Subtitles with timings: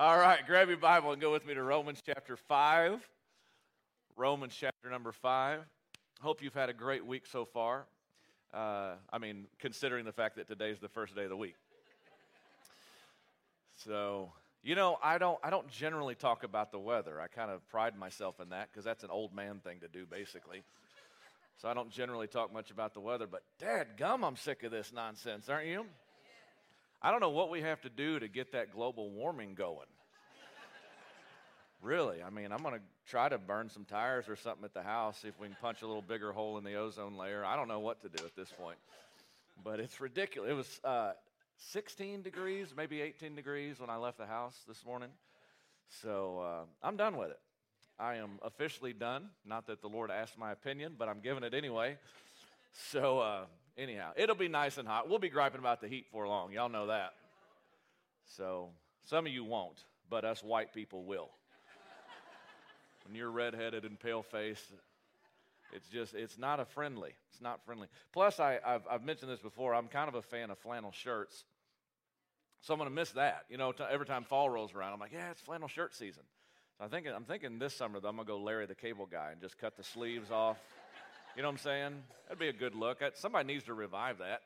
[0.00, 3.04] All right, grab your Bible and go with me to Romans chapter 5.
[4.14, 5.62] Romans chapter number 5.
[6.20, 7.84] Hope you've had a great week so far.
[8.54, 11.56] Uh, I mean, considering the fact that today's the first day of the week.
[13.74, 14.30] So,
[14.62, 17.20] you know, I don't, I don't generally talk about the weather.
[17.20, 20.06] I kind of pride myself in that because that's an old man thing to do,
[20.06, 20.62] basically.
[21.60, 24.70] So I don't generally talk much about the weather, but dad gum, I'm sick of
[24.70, 25.86] this nonsense, aren't you?
[27.00, 29.86] I don't know what we have to do to get that global warming going.
[31.82, 34.82] really, I mean, I'm going to try to burn some tires or something at the
[34.82, 37.44] house, see if we can punch a little bigger hole in the ozone layer.
[37.44, 38.78] I don't know what to do at this point,
[39.62, 40.50] but it's ridiculous.
[40.50, 41.12] It was uh,
[41.70, 45.10] 16 degrees, maybe 18 degrees when I left the house this morning.
[46.02, 47.40] So uh, I'm done with it.
[47.98, 49.30] I am officially done.
[49.44, 51.96] Not that the Lord asked my opinion, but I'm giving it anyway.
[52.90, 53.44] So uh,
[53.78, 55.08] anyhow, it'll be nice and hot.
[55.08, 56.52] We'll be griping about the heat for long.
[56.52, 57.14] Y'all know that.
[58.26, 58.68] So
[59.04, 61.30] some of you won't, but us white people will.
[63.06, 64.72] when you're redheaded and pale faced,
[65.72, 67.14] it's just, it's not a friendly.
[67.30, 67.88] It's not friendly.
[68.12, 71.44] Plus, I, have I've mentioned this before, I'm kind of a fan of flannel shirts.
[72.60, 73.44] So I'm going to miss that.
[73.48, 76.24] You know, t- every time fall rolls around, I'm like, yeah, it's flannel shirt season.
[76.76, 79.06] So I'm thinking, I'm thinking this summer, though, I'm going to go Larry the Cable
[79.06, 80.58] Guy and just cut the sleeves off.
[81.38, 82.02] You know what I'm saying?
[82.26, 82.98] That'd be a good look.
[83.14, 84.40] Somebody needs to revive that.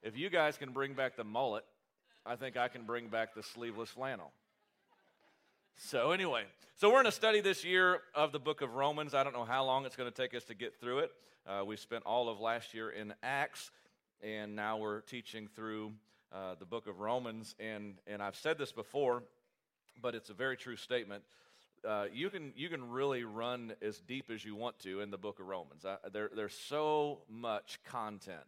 [0.00, 1.64] If you guys can bring back the mullet,
[2.24, 4.30] I think I can bring back the sleeveless flannel.
[5.74, 6.44] So, anyway,
[6.76, 9.12] so we're in a study this year of the book of Romans.
[9.12, 11.10] I don't know how long it's going to take us to get through it.
[11.48, 13.72] Uh, we spent all of last year in Acts,
[14.22, 15.94] and now we're teaching through
[16.32, 17.56] uh, the book of Romans.
[17.58, 19.24] And, and I've said this before,
[20.00, 21.24] but it's a very true statement.
[21.84, 25.18] Uh, you can you can really run as deep as you want to in the
[25.18, 25.84] book of Romans.
[25.84, 28.40] Uh, there, there's so much content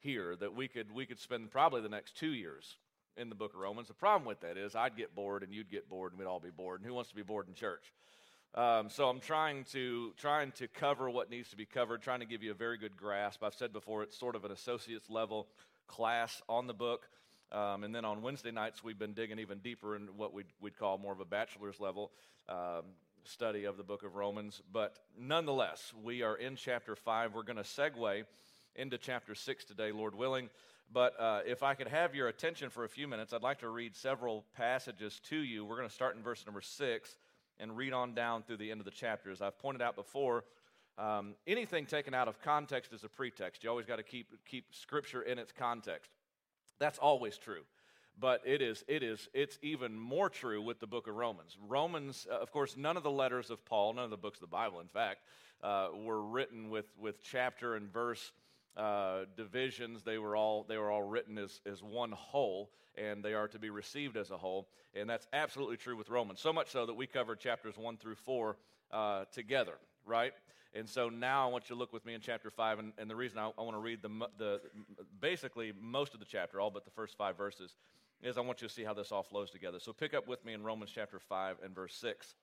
[0.00, 2.76] here that we could we could spend probably the next two years
[3.16, 3.88] in the book of Romans.
[3.88, 6.40] The problem with that is I'd get bored and you'd get bored and we'd all
[6.40, 6.80] be bored.
[6.80, 7.92] And who wants to be bored in church?
[8.54, 12.26] Um, so I'm trying to trying to cover what needs to be covered, trying to
[12.26, 13.42] give you a very good grasp.
[13.42, 15.48] I've said before it's sort of an associate's level
[15.88, 17.08] class on the book.
[17.52, 20.76] Um, and then on Wednesday nights, we've been digging even deeper in what we'd, we'd
[20.76, 22.10] call more of a bachelor's level
[22.48, 22.82] um,
[23.24, 24.62] study of the book of Romans.
[24.72, 27.34] But nonetheless, we are in chapter 5.
[27.34, 28.24] We're going to segue
[28.76, 30.50] into chapter 6 today, Lord willing.
[30.92, 33.68] But uh, if I could have your attention for a few minutes, I'd like to
[33.68, 35.64] read several passages to you.
[35.64, 37.16] We're going to start in verse number 6
[37.58, 39.30] and read on down through the end of the chapter.
[39.30, 40.44] As I've pointed out before,
[40.98, 43.64] um, anything taken out of context is a pretext.
[43.64, 46.10] You always got to keep, keep Scripture in its context.
[46.78, 47.62] That's always true.
[48.18, 51.56] But it is, it is, it's even more true with the book of Romans.
[51.66, 54.42] Romans, uh, of course, none of the letters of Paul, none of the books of
[54.42, 55.22] the Bible, in fact,
[55.62, 58.32] uh, were written with, with chapter and verse
[58.76, 60.02] uh, divisions.
[60.02, 63.58] They were all they were all written as, as one whole, and they are to
[63.58, 64.68] be received as a whole.
[64.94, 66.40] And that's absolutely true with Romans.
[66.40, 68.56] So much so that we covered chapters one through four
[68.90, 69.74] uh, together,
[70.06, 70.32] right?
[70.74, 72.78] And so now I want you to look with me in chapter 5.
[72.80, 74.60] And, and the reason I, I want to read the, the
[75.20, 77.76] basically most of the chapter, all but the first five verses,
[78.22, 79.78] is I want you to see how this all flows together.
[79.78, 82.34] So pick up with me in Romans chapter 5 and verse 6.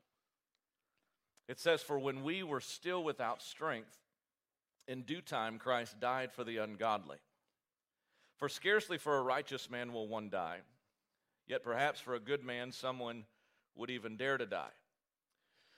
[1.49, 3.97] It says, For when we were still without strength,
[4.87, 7.17] in due time Christ died for the ungodly.
[8.37, 10.59] For scarcely for a righteous man will one die,
[11.47, 13.25] yet perhaps for a good man someone
[13.75, 14.71] would even dare to die.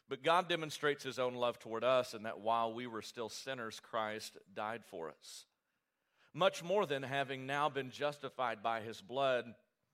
[0.09, 3.79] But God demonstrates his own love toward us in that while we were still sinners,
[3.79, 5.45] Christ died for us.
[6.33, 9.53] Much more than having now been justified by his blood,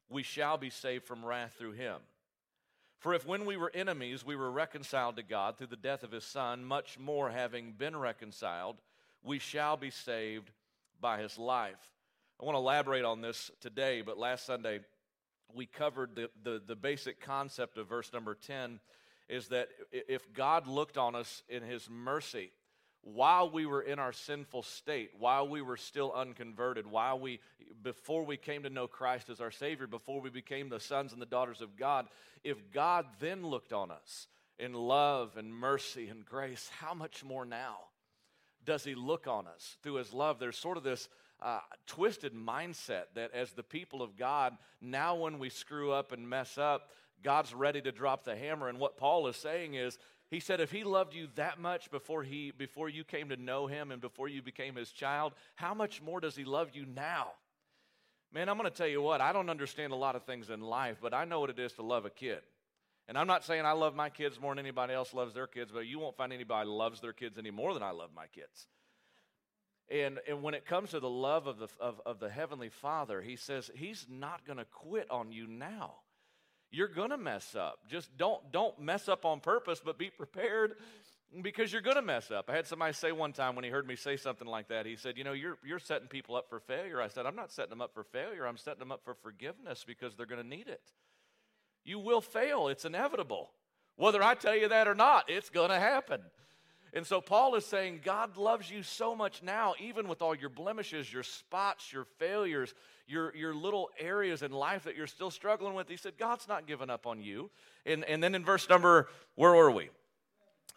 [0.09, 1.97] we shall be saved from wrath through him.
[2.99, 6.11] For if when we were enemies, we were reconciled to God through the death of
[6.11, 8.77] his Son, much more having been reconciled,
[9.23, 10.51] we shall be saved
[10.99, 11.93] by his life.
[12.41, 14.79] I want to elaborate on this today, but last Sunday
[15.53, 18.79] we covered the, the, the basic concept of verse number 10
[19.29, 22.51] is that if God looked on us in his mercy,
[23.01, 27.39] while we were in our sinful state, while we were still unconverted, while we,
[27.81, 31.21] before we came to know Christ as our Savior, before we became the sons and
[31.21, 32.07] the daughters of God,
[32.43, 34.27] if God then looked on us
[34.57, 37.77] in love and mercy and grace, how much more now
[38.65, 40.39] does He look on us through His love?
[40.39, 41.07] There's sort of this
[41.41, 46.29] uh, twisted mindset that as the people of God, now when we screw up and
[46.29, 46.89] mess up,
[47.23, 48.69] God's ready to drop the hammer.
[48.69, 49.97] And what Paul is saying is,
[50.29, 53.65] he said, if he loved you that much before, he, before you came to know
[53.65, 57.29] him and before you became his child, how much more does he love you now?
[58.31, 60.61] Man, I'm going to tell you what, I don't understand a lot of things in
[60.61, 62.41] life, but I know what it is to love a kid.
[63.07, 65.71] And I'm not saying I love my kids more than anybody else loves their kids,
[65.73, 68.67] but you won't find anybody loves their kids any more than I love my kids.
[69.89, 73.21] And, and when it comes to the love of the, of, of the Heavenly Father,
[73.21, 75.95] He says He's not going to quit on you now.
[76.71, 77.79] You're going to mess up.
[77.89, 80.75] Just don't don't mess up on purpose, but be prepared
[81.41, 82.49] because you're going to mess up.
[82.49, 84.95] I had somebody say one time when he heard me say something like that, he
[84.95, 87.01] said, You know, you're, you're setting people up for failure.
[87.01, 88.47] I said, I'm not setting them up for failure.
[88.47, 90.81] I'm setting them up for forgiveness because they're going to need it.
[91.83, 93.49] You will fail, it's inevitable.
[93.95, 96.21] Whether I tell you that or not, it's going to happen.
[96.93, 100.49] And so Paul is saying God loves you so much now, even with all your
[100.49, 102.73] blemishes, your spots, your failures,
[103.07, 105.87] your, your little areas in life that you're still struggling with.
[105.87, 107.49] He said, God's not giving up on you.
[107.85, 109.89] And, and then in verse number, where were we?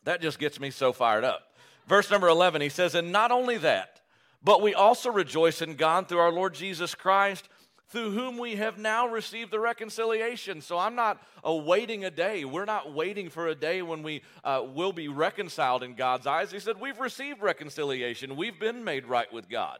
[0.04, 1.54] That just gets me so fired up.
[1.86, 4.00] Verse number 11, he says, And not only that,
[4.44, 7.48] but we also rejoice in God through our Lord Jesus Christ,
[7.92, 10.62] through whom we have now received the reconciliation.
[10.62, 12.46] So I'm not awaiting a day.
[12.46, 16.50] We're not waiting for a day when we uh, will be reconciled in God's eyes.
[16.50, 19.78] He said, We've received reconciliation, we've been made right with God.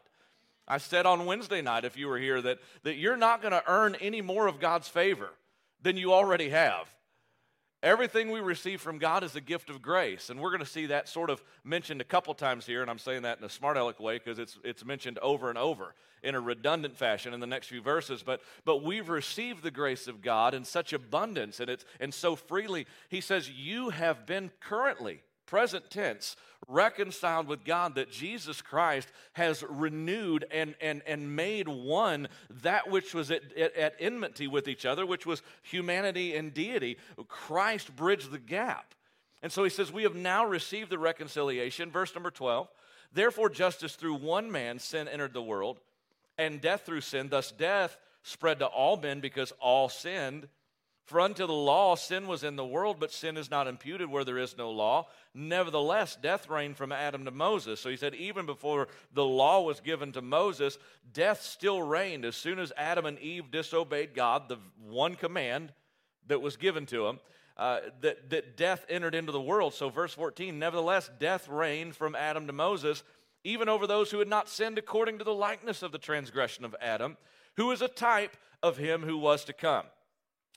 [0.67, 3.63] I said on Wednesday night, if you were here, that, that you're not going to
[3.67, 5.29] earn any more of God's favor
[5.81, 6.87] than you already have.
[7.83, 10.29] Everything we receive from God is a gift of grace.
[10.29, 12.81] And we're going to see that sort of mentioned a couple times here.
[12.81, 15.57] And I'm saying that in a smart aleck way because it's, it's mentioned over and
[15.57, 15.93] over
[16.23, 18.23] in a redundant fashion in the next few verses.
[18.23, 22.37] But, but we've received the grace of God in such abundance and, it's, and so
[22.37, 22.87] freely.
[23.09, 26.35] He says, You have been currently present tense,
[26.67, 32.27] reconciled with God, that Jesus Christ has renewed and, and, and made one
[32.61, 36.97] that which was at, at, at enmity with each other, which was humanity and deity.
[37.27, 38.93] Christ bridged the gap.
[39.41, 41.91] And so he says, We have now received the reconciliation.
[41.91, 42.67] Verse number 12.
[43.13, 45.79] Therefore, justice through one man, sin entered the world,
[46.37, 47.29] and death through sin.
[47.29, 50.47] Thus, death spread to all men because all sinned.
[51.05, 54.23] For until the law, sin was in the world, but sin is not imputed where
[54.23, 55.07] there is no law.
[55.33, 57.81] Nevertheless, death reigned from Adam to Moses.
[57.81, 60.77] So he said, even before the law was given to Moses,
[61.11, 62.23] death still reigned.
[62.23, 65.73] As soon as Adam and Eve disobeyed God, the one command
[66.27, 67.19] that was given to them,
[67.57, 69.73] uh, that, that death entered into the world.
[69.73, 73.03] So, verse 14, nevertheless, death reigned from Adam to Moses,
[73.43, 76.75] even over those who had not sinned according to the likeness of the transgression of
[76.79, 77.17] Adam,
[77.57, 79.85] who is a type of him who was to come.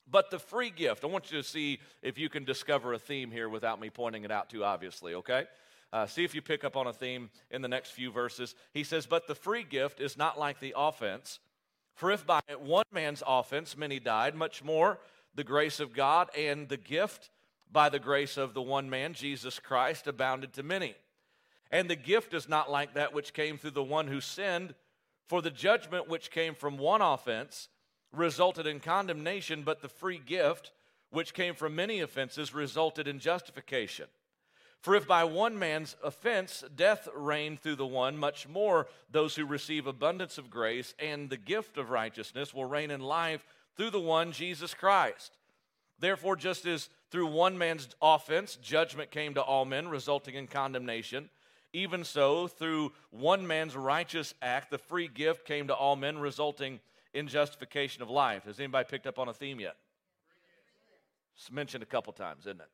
[0.08, 3.30] But the free gift, I want you to see if you can discover a theme
[3.30, 5.46] here without me pointing it out too obviously, okay?
[5.92, 8.54] Uh, see if you pick up on a theme in the next few verses.
[8.72, 11.40] He says, But the free gift is not like the offense.
[11.94, 14.98] For if by one man's offense many died, much more
[15.34, 17.30] the grace of God and the gift
[17.70, 20.94] by the grace of the one man, Jesus Christ, abounded to many.
[21.70, 24.74] And the gift is not like that which came through the one who sinned,
[25.28, 27.68] for the judgment which came from one offense
[28.16, 30.72] resulted in condemnation, but the free gift,
[31.10, 34.06] which came from many offenses, resulted in justification.
[34.80, 39.44] For if by one man's offense death reigned through the one, much more those who
[39.44, 43.44] receive abundance of grace and the gift of righteousness will reign in life
[43.76, 45.38] through the one, Jesus Christ.
[45.98, 51.30] Therefore, just as through one man's offense judgment came to all men, resulting in condemnation,
[51.72, 56.80] even so, through one man's righteous act, the free gift came to all men, resulting
[57.16, 58.44] in justification of life.
[58.44, 59.76] Has anybody picked up on a theme yet?
[61.34, 62.68] It's mentioned a couple times, isn't it?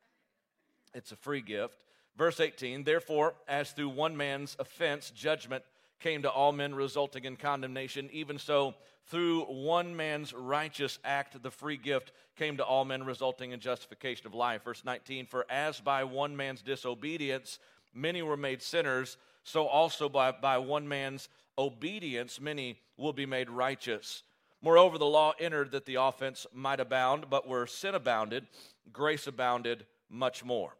[0.93, 1.83] It's a free gift.
[2.17, 5.63] Verse 18, therefore, as through one man's offense, judgment
[5.99, 8.75] came to all men, resulting in condemnation, even so,
[9.07, 14.27] through one man's righteous act, the free gift came to all men, resulting in justification
[14.27, 14.63] of life.
[14.63, 17.59] Verse 19, for as by one man's disobedience
[17.93, 23.49] many were made sinners, so also by, by one man's obedience many will be made
[23.49, 24.23] righteous.
[24.63, 28.47] Moreover, the law entered that the offense might abound, but where sin abounded,
[28.93, 30.77] grace abounded much more.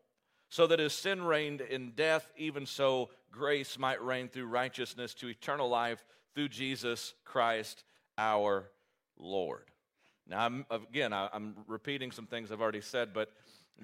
[0.47, 5.27] So that as sin reigned in death, even so grace might reign through righteousness to
[5.27, 7.83] eternal life through Jesus Christ
[8.17, 8.71] our
[9.17, 9.65] Lord.
[10.27, 13.33] Now, I'm, again, I'm repeating some things I've already said, but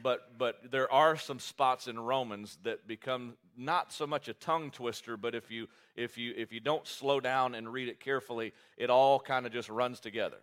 [0.02, 4.72] but but there are some spots in Romans that become not so much a tongue
[4.72, 8.54] twister, but if you if you if you don't slow down and read it carefully,
[8.78, 10.38] it all kind of just runs together.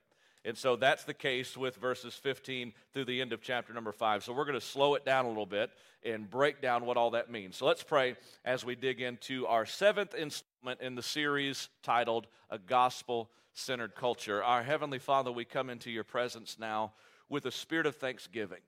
[0.44, 4.22] And so that's the case with verses 15 through the end of chapter number 5.
[4.22, 5.70] So we're going to slow it down a little bit
[6.04, 7.56] and break down what all that means.
[7.56, 12.60] So let's pray as we dig into our seventh installment in the series titled A
[12.60, 14.40] Gospel Centered Culture.
[14.40, 16.92] Our Heavenly Father, we come into your presence now
[17.28, 18.60] with a spirit of thanksgiving.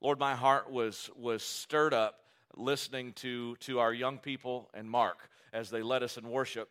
[0.00, 2.20] Lord, my heart was, was stirred up
[2.56, 6.68] listening to, to our young people and Mark as they led us in worship.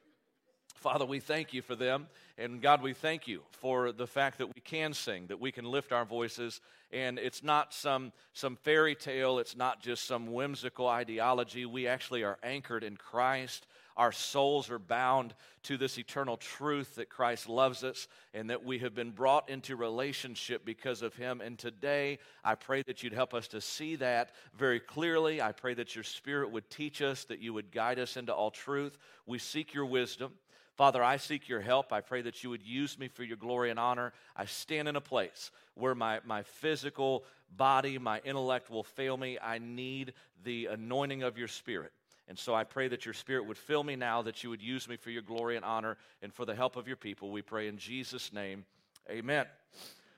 [0.75, 2.07] Father, we thank you for them.
[2.37, 5.65] And God, we thank you for the fact that we can sing, that we can
[5.65, 6.61] lift our voices.
[6.91, 11.65] And it's not some, some fairy tale, it's not just some whimsical ideology.
[11.65, 13.65] We actually are anchored in Christ.
[13.97, 18.79] Our souls are bound to this eternal truth that Christ loves us and that we
[18.79, 21.41] have been brought into relationship because of Him.
[21.41, 25.41] And today, I pray that you'd help us to see that very clearly.
[25.41, 28.51] I pray that your Spirit would teach us, that you would guide us into all
[28.51, 28.97] truth.
[29.25, 30.33] We seek your wisdom.
[30.75, 31.91] Father, I seek your help.
[31.91, 34.13] I pray that you would use me for your glory and honor.
[34.35, 37.25] I stand in a place where my, my physical
[37.55, 39.39] body, my intellect will fail me.
[39.41, 40.13] I need
[40.43, 41.91] the anointing of your spirit.
[42.27, 44.87] And so I pray that your spirit would fill me now, that you would use
[44.87, 47.31] me for your glory and honor and for the help of your people.
[47.31, 48.65] We pray in Jesus' name.
[49.09, 49.45] Amen.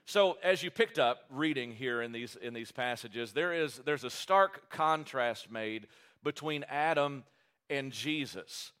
[0.06, 4.02] So, as you picked up reading here in these, in these passages, there is, there's
[4.02, 5.86] a stark contrast made
[6.24, 7.22] between Adam
[7.68, 8.72] and Jesus.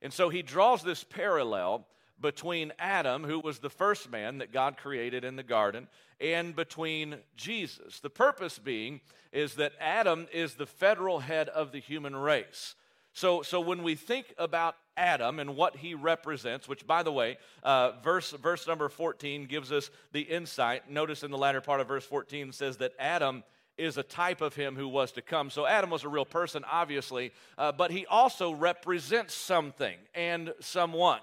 [0.00, 1.86] And so he draws this parallel
[2.20, 5.88] between Adam, who was the first man that God created in the garden,
[6.20, 8.00] and between Jesus.
[8.00, 9.00] The purpose being
[9.32, 12.74] is that Adam is the federal head of the human race.
[13.12, 17.38] So, so when we think about Adam and what he represents, which, by the way,
[17.62, 20.90] uh, verse, verse number 14 gives us the insight.
[20.90, 23.44] Notice in the latter part of verse 14 says that Adam
[23.76, 25.50] is a type of him who was to come.
[25.50, 31.20] So Adam was a real person, obviously, uh, but he also represents something and someone.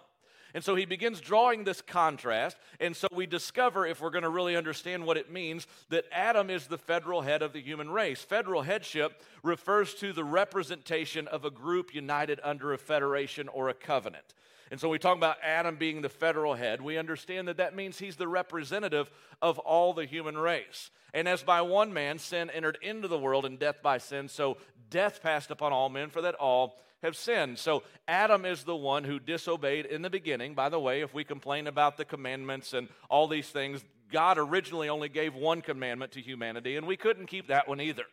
[0.55, 2.55] And so he begins drawing this contrast.
[2.79, 6.49] And so we discover, if we're going to really understand what it means, that Adam
[6.49, 8.21] is the federal head of the human race.
[8.21, 13.73] Federal headship refers to the representation of a group united under a federation or a
[13.73, 14.33] covenant.
[14.75, 16.81] And so we talk about Adam being the federal head.
[16.81, 19.09] We understand that that means he's the representative
[19.41, 20.91] of all the human race.
[21.13, 24.57] And as by one man sin entered into the world and death by sin, so
[24.89, 27.57] death passed upon all men for that all have sinned.
[27.57, 30.55] So Adam is the one who disobeyed in the beginning.
[30.55, 34.89] By the way, if we complain about the commandments and all these things, God originally
[34.89, 38.03] only gave one commandment to humanity, and we couldn't keep that one either.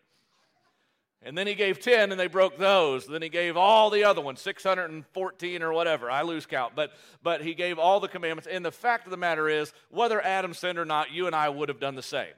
[1.24, 3.06] And then he gave 10 and they broke those.
[3.06, 6.10] Then he gave all the other ones, 614 or whatever.
[6.10, 6.74] I lose count.
[6.74, 8.48] But, but he gave all the commandments.
[8.50, 11.48] And the fact of the matter is, whether Adam sinned or not, you and I
[11.48, 12.32] would have done the same.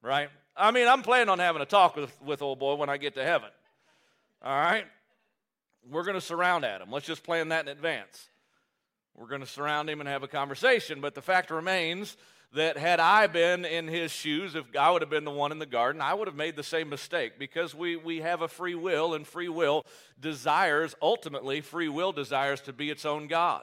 [0.00, 0.30] Right?
[0.56, 3.14] I mean, I'm planning on having a talk with, with old boy when I get
[3.16, 3.50] to heaven.
[4.42, 4.86] All right?
[5.90, 6.90] We're going to surround Adam.
[6.90, 8.28] Let's just plan that in advance.
[9.14, 11.02] We're going to surround him and have a conversation.
[11.02, 12.16] But the fact remains
[12.54, 15.58] that had I been in his shoes, if I would have been the one in
[15.58, 18.74] the garden, I would have made the same mistake because we, we have a free
[18.74, 19.86] will, and free will
[20.20, 23.62] desires, ultimately, free will desires to be its own God.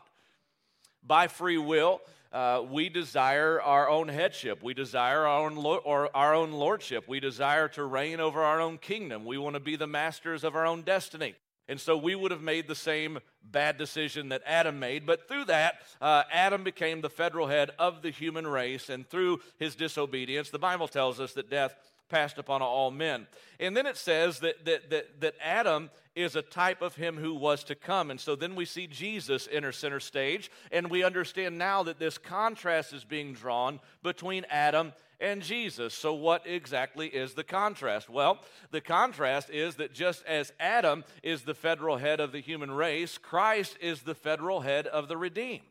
[1.06, 4.62] By free will, uh, we desire our own headship.
[4.64, 7.08] We desire our own, lo- or our own lordship.
[7.08, 9.26] We desire to reign over our own kingdom.
[9.26, 11.36] We want to be the masters of our own destiny.
[11.70, 15.06] And so we would have made the same bad decision that Adam made.
[15.06, 18.90] But through that, uh, Adam became the federal head of the human race.
[18.90, 21.76] And through his disobedience, the Bible tells us that death
[22.10, 23.28] passed upon all men.
[23.60, 27.36] And then it says that, that, that, that Adam is a type of him who
[27.36, 28.10] was to come.
[28.12, 32.18] And so then we see Jesus enter center stage, and we understand now that this
[32.18, 35.94] contrast is being drawn between Adam and Jesus.
[35.94, 38.10] So, what exactly is the contrast?
[38.10, 38.40] Well,
[38.72, 43.18] the contrast is that just as Adam is the federal head of the human race,
[43.18, 45.64] Christ is the federal head of the redeemed.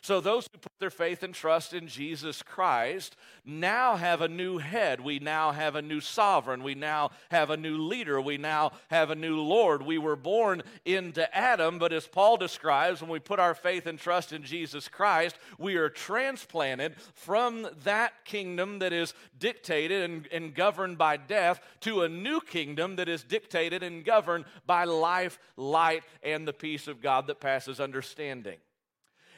[0.00, 4.58] So, those who put their faith and trust in Jesus Christ now have a new
[4.58, 5.00] head.
[5.00, 6.62] We now have a new sovereign.
[6.62, 8.20] We now have a new leader.
[8.20, 9.82] We now have a new Lord.
[9.82, 13.98] We were born into Adam, but as Paul describes, when we put our faith and
[13.98, 20.54] trust in Jesus Christ, we are transplanted from that kingdom that is dictated and, and
[20.54, 26.04] governed by death to a new kingdom that is dictated and governed by life, light,
[26.22, 28.58] and the peace of God that passes understanding.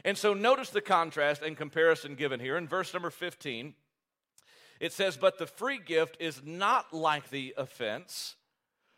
[0.04, 3.74] And so notice the contrast and comparison given here in verse number 15.
[4.80, 8.36] It says, But the free gift is not like the offense.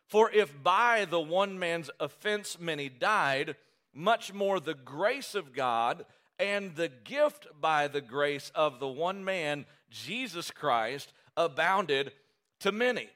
[0.07, 3.57] For if by the one man's offense many died,
[3.95, 6.05] much more the grace of God
[6.39, 12.13] and the gift by the grace of the one man, Jesus Christ, abounded
[12.61, 13.09] to many.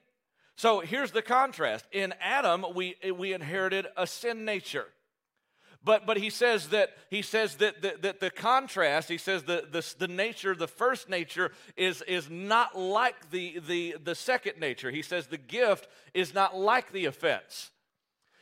[0.57, 1.85] So here's the contrast.
[1.93, 4.87] In Adam, we, we inherited a sin nature.
[5.87, 9.69] But, but he says that he says that, that, that the contrast, he says the,
[9.71, 14.91] the, the nature, the first nature is, is not like the, the, the second nature.
[14.91, 17.71] He says the gift is not like the offense.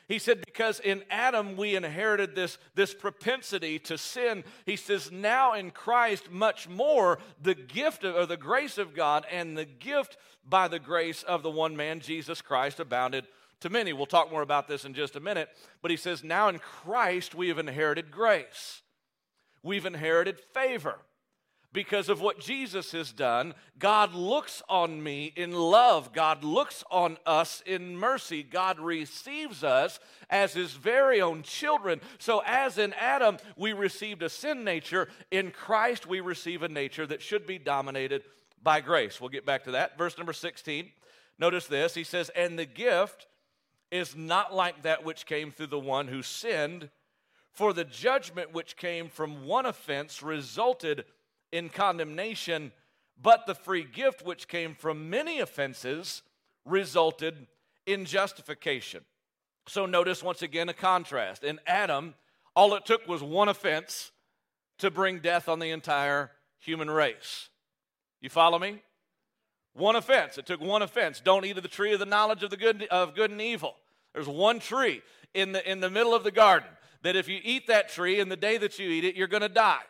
[0.08, 4.42] He said, because in Adam we inherited this, this propensity to sin.
[4.64, 9.26] He says, now in Christ, much more the gift of, or the grace of God
[9.30, 10.16] and the gift
[10.48, 13.26] by the grace of the one man, Jesus Christ, abounded
[13.64, 13.92] to many.
[13.92, 15.48] We'll talk more about this in just a minute.
[15.82, 18.82] But he says, Now in Christ we have inherited grace,
[19.62, 20.98] we've inherited favor.
[21.72, 23.52] because of what Jesus has done.
[23.80, 26.12] God looks on me in love.
[26.12, 28.44] God looks on us in mercy.
[28.44, 29.98] God receives us
[30.30, 32.00] as his very own children.
[32.20, 37.08] So, as in Adam, we received a sin nature, in Christ, we receive a nature
[37.08, 38.22] that should be dominated
[38.62, 39.20] by grace.
[39.20, 39.98] We'll get back to that.
[39.98, 40.92] Verse number 16.
[41.38, 41.94] Notice this.
[41.94, 43.26] He says, And the gift
[43.94, 46.90] is not like that which came through the one who sinned.
[47.52, 51.04] For the judgment which came from one offense resulted
[51.52, 52.72] in condemnation,
[53.22, 56.22] but the free gift which came from many offenses
[56.64, 57.46] resulted
[57.86, 59.04] in justification.
[59.68, 61.44] So notice once again a contrast.
[61.44, 62.14] In Adam,
[62.56, 64.10] all it took was one offense
[64.78, 67.48] to bring death on the entire human race.
[68.20, 68.82] You follow me?
[69.74, 70.36] One offense.
[70.36, 71.20] It took one offense.
[71.20, 73.76] Don't eat of the tree of the knowledge of the good of good and evil.
[74.14, 75.02] There's one tree
[75.34, 76.68] in the in the middle of the garden
[77.02, 79.42] that if you eat that tree in the day that you eat it, you're going
[79.42, 79.82] to die.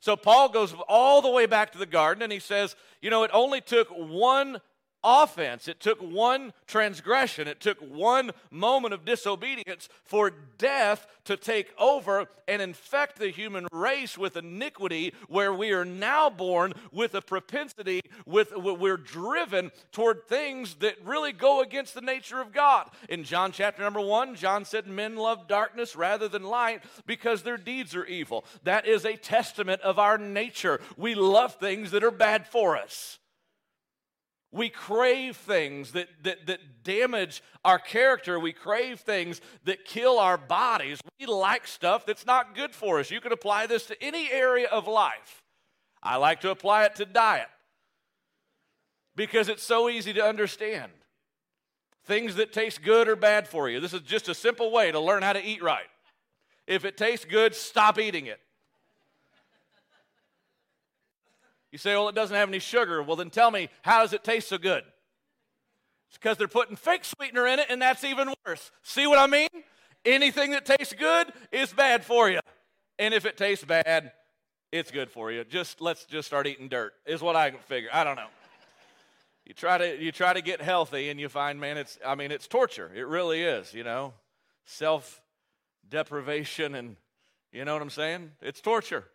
[0.00, 3.24] So Paul goes all the way back to the garden and he says, you know,
[3.24, 4.60] it only took one
[5.02, 5.68] offense.
[5.68, 12.26] It took one transgression, it took one moment of disobedience for death to take over
[12.46, 18.00] and infect the human race with iniquity, where we are now born with a propensity,
[18.26, 22.90] with we're driven toward things that really go against the nature of God.
[23.08, 27.58] In John chapter number one, John said, Men love darkness rather than light because their
[27.58, 28.44] deeds are evil.
[28.64, 30.80] That is a testament of our nature.
[30.96, 33.17] We love things that are bad for us.
[34.50, 38.40] We crave things that, that, that damage our character.
[38.40, 41.00] We crave things that kill our bodies.
[41.20, 43.10] We like stuff that's not good for us.
[43.10, 45.42] You can apply this to any area of life.
[46.02, 47.48] I like to apply it to diet
[49.16, 50.92] because it's so easy to understand.
[52.04, 53.80] Things that taste good or bad for you.
[53.80, 55.88] This is just a simple way to learn how to eat right.
[56.66, 58.40] If it tastes good, stop eating it.
[61.72, 63.02] You say, well, it doesn't have any sugar.
[63.02, 64.84] Well, then tell me, how does it taste so good?
[66.08, 68.70] It's because they're putting fake sweetener in it, and that's even worse.
[68.82, 69.48] See what I mean?
[70.04, 72.40] Anything that tastes good is bad for you.
[72.98, 74.12] And if it tastes bad,
[74.72, 75.44] it's good for you.
[75.44, 77.90] Just let's just start eating dirt, is what I figure.
[77.92, 78.28] I don't know.
[79.44, 82.30] You try to you try to get healthy and you find, man, it's I mean,
[82.32, 82.90] it's torture.
[82.94, 84.14] It really is, you know.
[84.66, 85.22] Self
[85.88, 86.96] deprivation and
[87.50, 88.32] you know what I'm saying?
[88.42, 89.06] It's torture.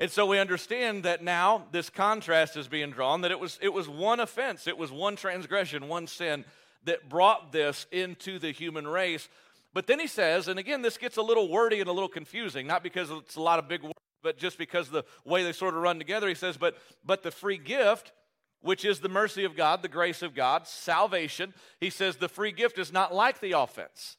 [0.00, 3.72] And so we understand that now this contrast is being drawn that it was, it
[3.72, 6.44] was one offense, it was one transgression, one sin
[6.84, 9.28] that brought this into the human race.
[9.74, 12.66] But then he says, and again, this gets a little wordy and a little confusing,
[12.66, 15.74] not because it's a lot of big words, but just because the way they sort
[15.74, 16.28] of run together.
[16.28, 18.12] He says, but, but the free gift,
[18.60, 22.52] which is the mercy of God, the grace of God, salvation, he says the free
[22.52, 24.16] gift is not like the offense.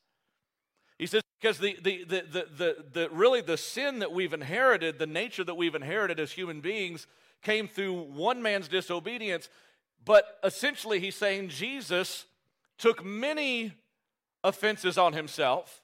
[1.39, 5.43] Because the, the, the, the, the, the, really the sin that we've inherited, the nature
[5.43, 7.07] that we've inherited as human beings,
[7.41, 9.47] came through one man's disobedience.
[10.03, 12.25] But essentially, he's saying Jesus
[12.77, 13.73] took many
[14.43, 15.81] offenses on himself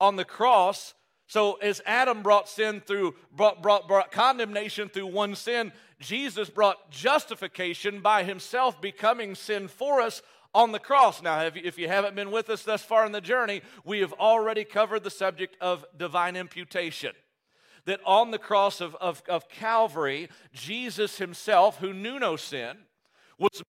[0.00, 0.94] on the cross.
[1.26, 6.90] So, as Adam brought sin through, brought, brought, brought condemnation through one sin, Jesus brought
[6.90, 10.22] justification by himself becoming sin for us
[10.58, 11.22] on the cross.
[11.22, 14.64] Now, if you haven't been with us thus far in the journey, we have already
[14.64, 17.12] covered the subject of divine imputation.
[17.84, 22.76] That on the cross of, of, of Calvary, Jesus himself, who knew no sin,
[23.38, 23.62] was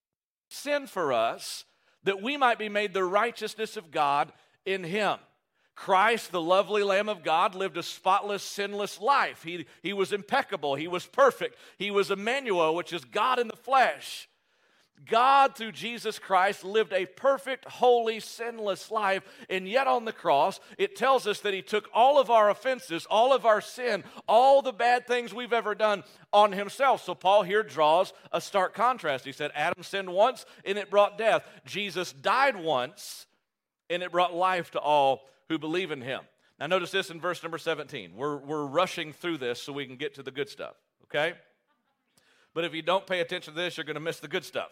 [0.49, 1.63] sin for us
[2.06, 4.34] that we might be made the righteousness of God
[4.65, 5.19] in him.
[5.75, 9.43] Christ, the lovely Lamb of God, lived a spotless, sinless life.
[9.43, 10.73] He, he was impeccable.
[10.73, 11.56] He was perfect.
[11.78, 14.28] He was Emmanuel, which is God in the flesh.
[15.05, 20.59] God, through Jesus Christ, lived a perfect, holy, sinless life, and yet on the cross,
[20.77, 24.62] it tells us that He took all of our offenses, all of our sin, all
[24.62, 27.03] the bad things we've ever done on Himself.
[27.03, 29.25] So, Paul here draws a stark contrast.
[29.25, 31.47] He said, Adam sinned once, and it brought death.
[31.65, 33.25] Jesus died once,
[33.89, 36.21] and it brought life to all who believe in Him.
[36.59, 38.15] Now, notice this in verse number 17.
[38.15, 41.35] We're, we're rushing through this so we can get to the good stuff, okay?
[42.53, 44.69] But if you don't pay attention to this, you're going to miss the good stuff.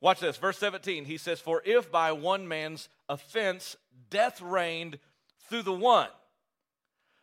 [0.00, 1.04] Watch this, verse 17.
[1.04, 3.76] He says, For if by one man's offense
[4.10, 4.98] death reigned
[5.48, 6.08] through the one,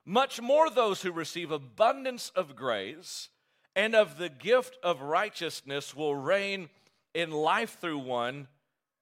[0.06, 3.30] much more those who receive abundance of grace
[3.76, 6.70] and of the gift of righteousness will reign
[7.14, 8.48] in life through one,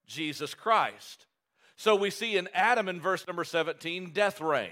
[0.08, 1.26] Jesus Christ.
[1.76, 4.72] So we see in Adam in verse number 17, death reigned.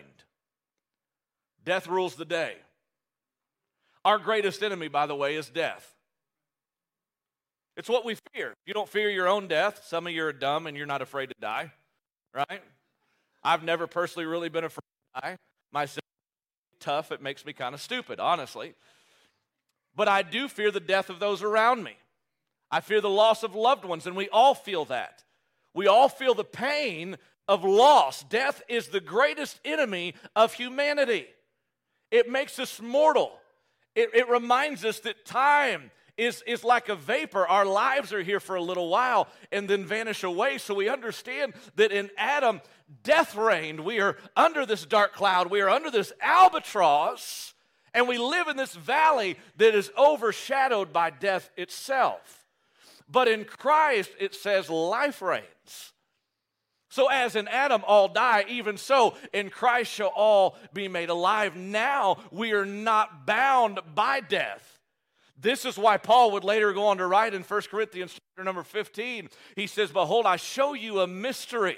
[1.66, 2.56] Death rules the day.
[4.06, 5.96] Our greatest enemy, by the way, is death.
[7.78, 8.54] It's what we fear.
[8.66, 9.84] You don't fear your own death.
[9.86, 11.72] Some of you are dumb and you're not afraid to die,
[12.34, 12.62] right?
[13.44, 14.84] I've never personally really been afraid
[15.16, 15.38] to die.
[15.72, 16.04] Myself,
[16.80, 17.12] tough.
[17.12, 18.74] It makes me kind of stupid, honestly.
[19.96, 21.98] but I do fear the death of those around me.
[22.70, 25.24] I fear the loss of loved ones, and we all feel that.
[25.74, 28.24] We all feel the pain of loss.
[28.24, 31.28] Death is the greatest enemy of humanity.
[32.12, 33.34] It makes us mortal.
[33.96, 37.48] It, it, reminds us that time is, is like a vapor.
[37.48, 40.60] Our lives are here for a little while and then vanish away.
[40.60, 42.62] So we understand that in Adam,
[43.02, 43.80] death reigned.
[43.80, 47.56] We are under this dark cloud, we are under this albatross,
[47.96, 52.46] and we live in this valley that is overshadowed by death itself.
[53.10, 55.94] But in Christ, it says life reigns.
[56.90, 61.56] So, as in Adam all die, even so in Christ shall all be made alive.
[61.56, 64.71] Now we are not bound by death.
[65.42, 68.64] This is why Paul would later go on to write in 1 Corinthians chapter number
[68.64, 69.30] 15.
[69.56, 71.78] He says, Behold, I show you a mystery.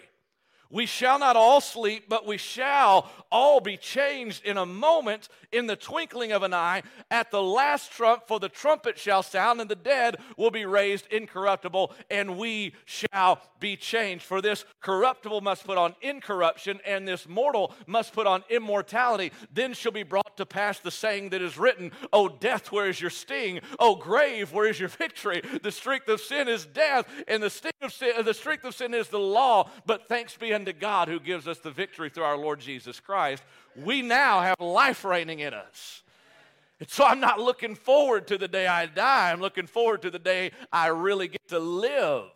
[0.69, 5.67] We shall not all sleep, but we shall all be changed in a moment, in
[5.67, 9.69] the twinkling of an eye, at the last trump, for the trumpet shall sound, and
[9.69, 14.23] the dead will be raised incorruptible, and we shall be changed.
[14.23, 19.31] For this corruptible must put on incorruption, and this mortal must put on immortality.
[19.53, 22.99] Then shall be brought to pass the saying that is written, O death, where is
[22.99, 23.59] your sting?
[23.77, 25.43] O grave, where is your victory?
[25.61, 28.95] The strength of sin is death, and the sting of sin, the strength of sin
[28.95, 29.69] is the law.
[29.85, 32.99] But thanks be unto to God who gives us the victory through our Lord Jesus
[32.99, 33.43] Christ,
[33.75, 36.03] we now have life reigning in us.
[36.79, 39.31] And so I'm not looking forward to the day I die.
[39.31, 42.29] I'm looking forward to the day I really get to live.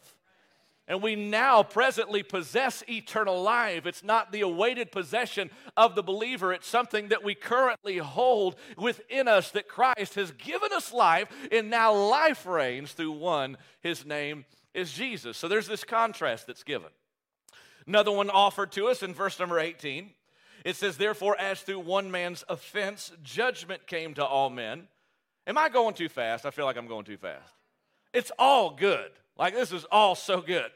[0.87, 3.85] And we now presently possess eternal life.
[3.85, 9.27] It's not the awaited possession of the believer, it's something that we currently hold within
[9.27, 13.57] us that Christ has given us life, and now life reigns through one.
[13.81, 15.35] His name is Jesus.
[15.35, 16.89] So there's this contrast that's given.
[17.87, 20.11] Another one offered to us in verse number 18.
[20.65, 24.87] It says, Therefore, as through one man's offense, judgment came to all men.
[25.47, 26.45] Am I going too fast?
[26.45, 27.53] I feel like I'm going too fast.
[28.13, 29.11] It's all good.
[29.37, 30.69] Like, this is all so good.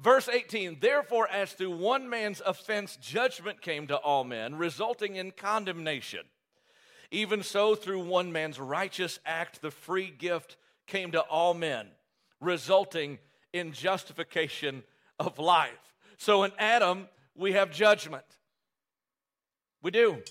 [0.00, 5.32] Verse 18, therefore, as through one man's offense, judgment came to all men, resulting in
[5.32, 6.20] condemnation.
[7.10, 11.88] Even so, through one man's righteous act, the free gift came to all men,
[12.40, 13.18] resulting
[13.52, 14.84] in justification
[15.18, 15.89] of life.
[16.20, 18.26] So in Adam, we have judgment.
[19.82, 20.22] We do.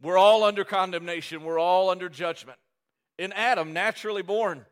[0.00, 2.58] We're all under condemnation, we're all under judgment.
[3.18, 4.64] In Adam, naturally born,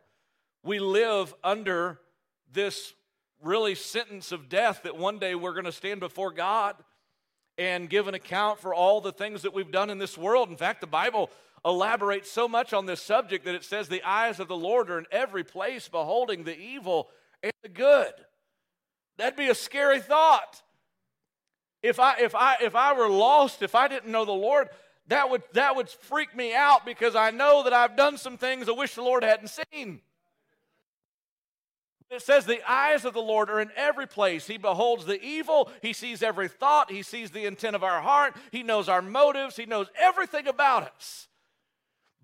[0.65, 2.01] we live under
[2.51, 2.95] this
[3.43, 6.75] really sentence of death that one day we're going to stand before God
[7.59, 10.49] and give an account for all the things that we've done in this world.
[10.49, 11.29] In fact, the Bible
[11.67, 14.99] elaborates so much on this subject that it says the eyes of the Lord are
[14.99, 17.11] in every place, beholding the evil
[17.43, 18.15] and the good.
[19.19, 20.63] That'd be a scary thought.
[21.83, 24.69] If I if I if I were lost, if I didn't know the Lord,
[25.09, 28.69] that would that would freak me out because I know that I've done some things
[28.69, 30.01] I wish the Lord hadn't seen.
[32.11, 34.47] It says the eyes of the Lord are in every place.
[34.47, 35.71] He beholds the evil.
[35.83, 36.91] He sees every thought.
[36.91, 38.35] He sees the intent of our heart.
[38.51, 39.57] He knows our motives.
[39.57, 41.29] He knows everything about us.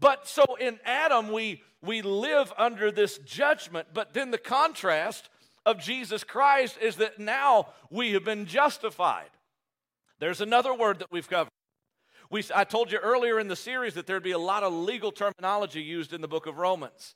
[0.01, 3.89] But so in Adam, we, we live under this judgment.
[3.93, 5.29] But then the contrast
[5.67, 9.31] of Jesus Christ is that now we have been justified.
[10.19, 11.51] There's another word that we've covered.
[12.31, 15.13] We, I told you earlier in the series that there'd be a lot of legal
[15.13, 17.15] terminology used in the book of Romans.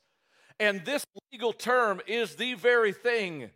[0.59, 3.49] And this legal term is the very thing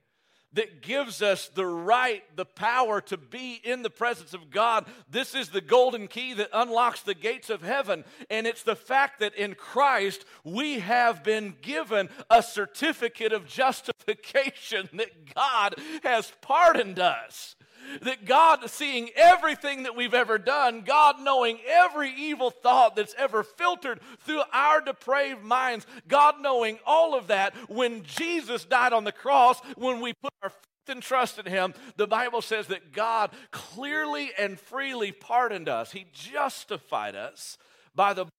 [0.53, 4.85] that gives us the right, the power to be in the presence of God.
[5.09, 8.03] This is the golden key that unlocks the gates of heaven.
[8.29, 14.89] And it's the fact that in Christ we have been given a certificate of justification,
[14.93, 17.55] that God has pardoned us.
[18.01, 23.43] That God, seeing everything that we've ever done, God knowing every evil thought that's ever
[23.43, 29.11] filtered through our depraved minds, God knowing all of that, when Jesus died on the
[29.11, 33.31] cross, when we put our faith and trust in Him, the Bible says that God
[33.51, 35.91] clearly and freely pardoned us.
[35.91, 37.57] He justified us
[37.95, 38.31] by the blood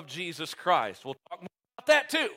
[0.00, 1.04] of Jesus Christ.
[1.04, 1.48] We'll talk more
[1.78, 2.30] about that too.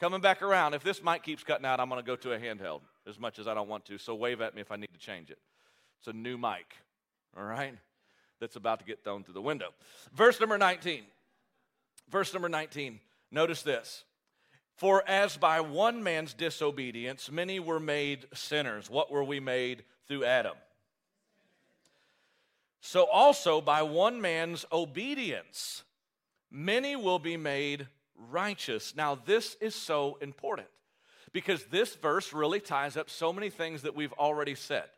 [0.00, 0.74] Coming back around.
[0.74, 3.38] If this mic keeps cutting out, I'm going to go to a handheld as much
[3.38, 3.98] as I don't want to.
[3.98, 5.38] So wave at me if I need to change it.
[6.02, 6.66] It's a new mic,
[7.36, 7.78] all right?
[8.40, 9.68] That's about to get thrown through the window.
[10.12, 11.04] Verse number 19.
[12.10, 12.98] Verse number 19.
[13.30, 14.02] Notice this.
[14.74, 18.90] For as by one man's disobedience many were made sinners.
[18.90, 20.56] What were we made through Adam?
[22.80, 25.84] So also by one man's obedience
[26.50, 27.86] many will be made
[28.16, 28.96] righteous.
[28.96, 30.66] Now, this is so important
[31.32, 34.88] because this verse really ties up so many things that we've already said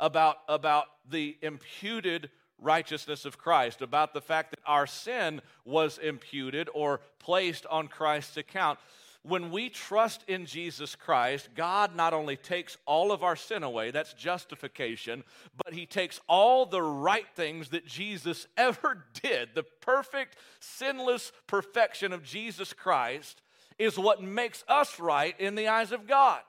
[0.00, 6.68] about, about the imputed righteousness of Christ, about the fact that our sin was imputed
[6.74, 8.78] or placed on Christ's account.
[9.22, 13.90] When we trust in Jesus Christ, God not only takes all of our sin away,
[13.90, 15.24] that's justification,
[15.64, 19.50] but He takes all the right things that Jesus ever did.
[19.54, 23.40] The perfect, sinless perfection of Jesus Christ
[23.78, 26.42] is what makes us right in the eyes of God.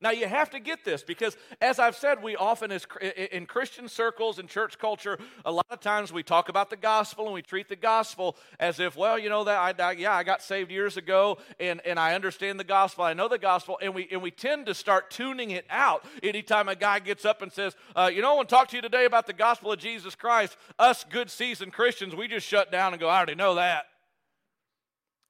[0.00, 2.86] Now, you have to get this because, as I've said, we often, as,
[3.32, 7.24] in Christian circles and church culture, a lot of times we talk about the gospel
[7.24, 10.22] and we treat the gospel as if, well, you know, that I, I, yeah, I
[10.22, 13.94] got saved years ago and, and I understand the gospel, I know the gospel, and
[13.94, 17.50] we, and we tend to start tuning it out anytime a guy gets up and
[17.50, 19.78] says, uh, you know, I want to talk to you today about the gospel of
[19.78, 20.56] Jesus Christ.
[20.78, 23.86] Us good seasoned Christians, we just shut down and go, I already know that.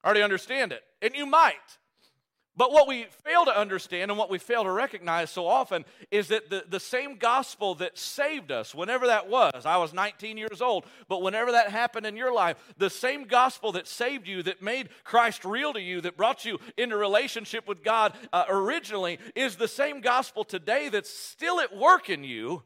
[0.03, 0.83] I already understand it.
[1.01, 1.79] And you might.
[2.57, 6.29] But what we fail to understand and what we fail to recognize so often is
[6.29, 10.61] that the, the same gospel that saved us, whenever that was, I was 19 years
[10.61, 14.63] old, but whenever that happened in your life, the same gospel that saved you, that
[14.63, 19.57] made Christ real to you, that brought you into relationship with God uh, originally, is
[19.57, 22.63] the same gospel today that's still at work in you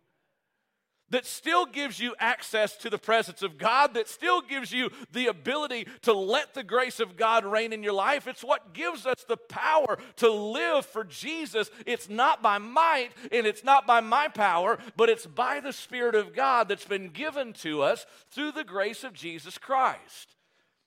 [1.11, 5.27] that still gives you access to the presence of God, that still gives you the
[5.27, 8.27] ability to let the grace of God reign in your life.
[8.27, 11.71] It's what gives us the power to live for Jesus.
[11.87, 16.14] It's not by might and it's not by my power, but it's by the Spirit
[16.14, 20.35] of God that's been given to us through the grace of Jesus Christ.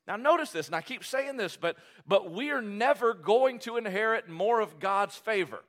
[0.07, 3.77] Now notice this, and I keep saying this, but but we are never going to
[3.77, 5.63] inherit more of God's favor.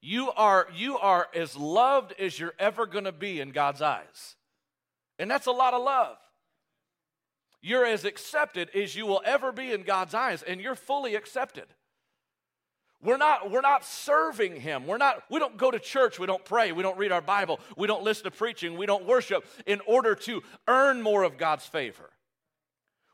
[0.00, 4.36] You are, you are as loved as you're ever going to be in God's eyes.
[5.18, 6.16] And that's a lot of love.
[7.60, 11.66] You're as accepted as you will ever be in God's eyes, and you're fully accepted.
[13.02, 14.86] We're not, we're not serving him.
[14.86, 17.60] We're not, we don't go to church, we don't pray, we don't read our Bible,
[17.76, 21.66] we don't listen to preaching, we don't worship in order to earn more of God's
[21.66, 22.10] favor.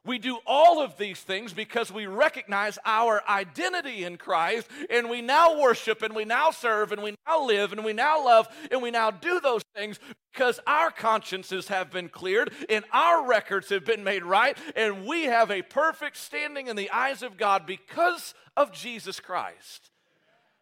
[0.07, 5.23] We do all of these things because we recognize our identity in Christ and we
[5.23, 8.83] now worship and we now serve and we now live and we now love and
[8.83, 9.99] we now do those things
[10.31, 15.25] because our consciences have been cleared and our records have been made right and we
[15.25, 19.91] have a perfect standing in the eyes of God because of Jesus Christ.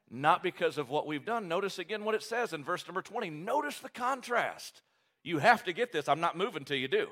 [0.08, 1.48] Not because of what we've done.
[1.48, 3.30] Notice again what it says in verse number 20.
[3.30, 4.82] Notice the contrast.
[5.24, 6.08] You have to get this.
[6.08, 7.08] I'm not moving till you do.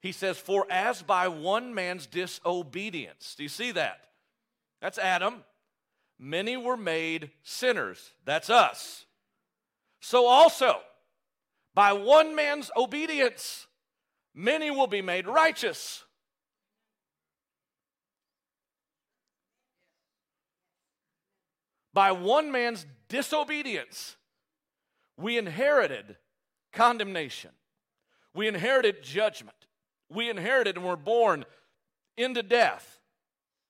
[0.00, 4.00] He says, For as by one man's disobedience, do you see that?
[4.80, 5.44] That's Adam.
[6.18, 8.12] Many were made sinners.
[8.24, 9.06] That's us.
[10.00, 10.80] So also,
[11.74, 13.66] by one man's obedience,
[14.34, 16.04] many will be made righteous.
[21.92, 24.16] By one man's disobedience,
[25.16, 26.16] we inherited
[26.72, 27.50] condemnation.
[28.34, 29.67] We inherited judgment
[30.08, 31.44] we inherited and were born
[32.16, 32.98] into death,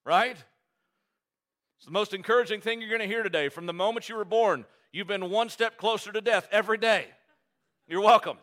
[0.04, 0.36] right?
[1.78, 3.48] It's the most encouraging thing you're going to hear today.
[3.48, 7.06] From the moment you were born, you've been one step closer to death every day.
[7.86, 8.38] You're welcome.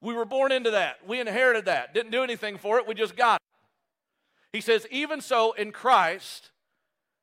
[0.00, 0.98] We were born into that.
[1.06, 1.94] We inherited that.
[1.94, 3.40] Didn't do anything for it, we just got it.
[4.52, 6.50] He says, even so in Christ,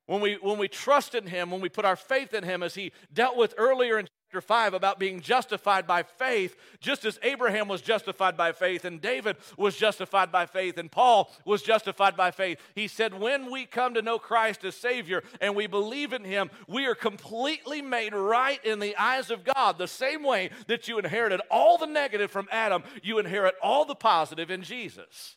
[0.06, 2.74] when we when we trust in him, when we put our faith in him, as
[2.74, 4.06] he dealt with earlier in
[4.40, 9.36] 5 about being justified by faith, just as Abraham was justified by faith, and David
[9.56, 12.58] was justified by faith, and Paul was justified by faith.
[12.74, 16.50] He said, When we come to know Christ as Savior and we believe in Him,
[16.66, 19.78] we are completely made right in the eyes of God.
[19.78, 23.94] The same way that you inherited all the negative from Adam, you inherit all the
[23.94, 25.36] positive in Jesus.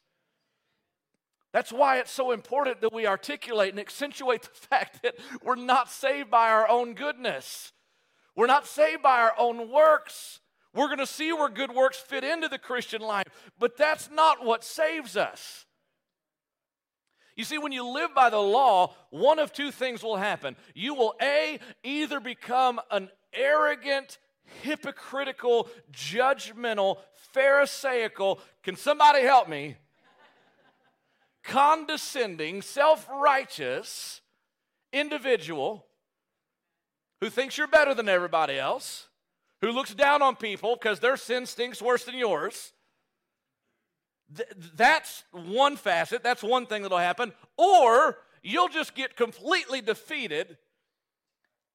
[1.56, 5.90] That's why it's so important that we articulate and accentuate the fact that we're not
[5.90, 7.72] saved by our own goodness.
[8.36, 10.39] We're not saved by our own works.
[10.74, 13.28] We're going to see where good works fit into the Christian life,
[13.60, 15.65] but that's not what saves us.
[17.38, 20.56] You see, when you live by the law, one of two things will happen.
[20.74, 24.17] You will, A, either become an arrogant,
[24.63, 26.98] hypocritical, judgmental,
[27.34, 29.76] Pharisaical, can somebody help me?
[31.45, 34.21] condescending, self righteous
[34.91, 35.86] individual
[37.21, 39.08] who thinks you're better than everybody else,
[39.62, 42.73] who looks down on people because their sin stinks worse than yours.
[44.36, 47.34] Th- that's one facet, that's one thing that'll happen.
[47.58, 50.58] Or you'll just get completely defeated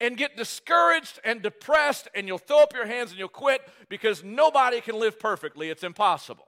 [0.01, 4.25] and get discouraged and depressed, and you'll throw up your hands and you'll quit because
[4.25, 5.69] nobody can live perfectly.
[5.69, 6.47] It's impossible.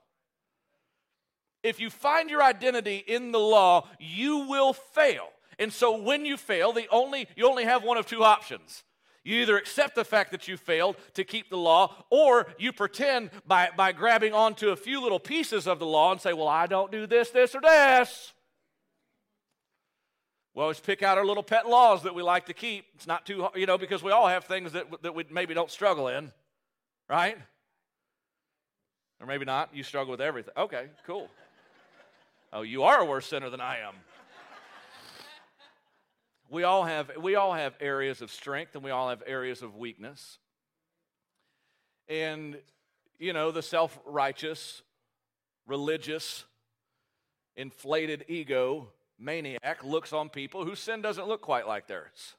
[1.61, 5.29] If you find your identity in the law, you will fail.
[5.59, 8.83] And so when you fail, the only you only have one of two options.
[9.23, 13.31] You either accept the fact that you failed to keep the law, or you pretend
[13.47, 16.67] by, by grabbing onto a few little pieces of the law and say, Well, I
[16.67, 18.33] don't do this, this, or this.
[20.53, 22.85] We always pick out our little pet laws that we like to keep.
[22.95, 25.71] It's not too, you know, because we all have things that, that we maybe don't
[25.71, 26.31] struggle in,
[27.09, 27.37] right?
[29.19, 29.69] Or maybe not.
[29.73, 30.53] You struggle with everything.
[30.55, 31.27] Okay, cool.
[32.51, 33.95] Oh, you are a worse sinner than I am.
[36.49, 39.75] We all have we all have areas of strength and we all have areas of
[39.75, 40.39] weakness.
[42.07, 42.57] And
[43.19, 44.81] you know, the self-righteous,
[45.65, 46.45] religious,
[47.55, 52.35] inflated ego maniac looks on people whose sin doesn't look quite like theirs.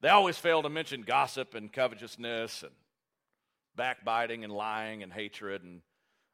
[0.00, 2.72] They always fail to mention gossip and covetousness and
[3.76, 5.82] backbiting and lying and hatred and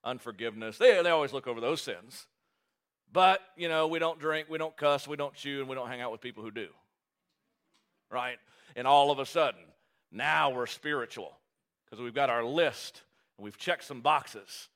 [0.05, 0.79] unforgiveness.
[0.79, 2.27] They, they always look over those sins.
[3.13, 5.89] But, you know, we don't drink, we don't cuss, we don't chew, and we don't
[5.89, 6.69] hang out with people who do.
[8.11, 8.39] Right?
[8.75, 9.61] And all of a sudden,
[10.13, 11.37] now we're spiritual
[11.85, 13.03] because we've got our list
[13.37, 14.69] and we've checked some boxes.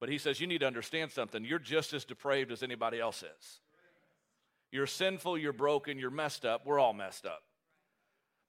[0.00, 1.44] But he says, you need to understand something.
[1.44, 3.60] You're just as depraved as anybody else is.
[4.70, 6.66] You're sinful, you're broken, you're messed up.
[6.66, 7.42] We're all messed up.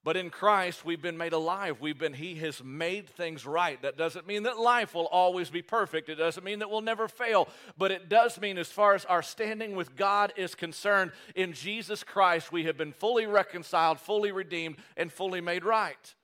[0.04, 1.80] But in Christ, we've been made alive.
[1.80, 3.80] We've been, He has made things right.
[3.82, 6.08] That doesn't mean that life will always be perfect.
[6.08, 7.48] It doesn't mean that we'll never fail.
[7.76, 12.04] But it does mean, as far as our standing with God is concerned, in Jesus
[12.04, 16.14] Christ, we have been fully reconciled, fully redeemed, and fully made right.